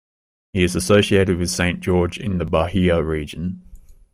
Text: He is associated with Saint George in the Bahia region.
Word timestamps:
He 0.51 0.63
is 0.63 0.75
associated 0.75 1.37
with 1.37 1.51
Saint 1.51 1.79
George 1.81 2.17
in 2.17 2.39
the 2.39 2.45
Bahia 2.45 3.03
region. 3.03 3.61